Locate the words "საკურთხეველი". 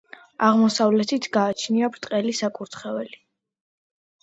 2.41-3.23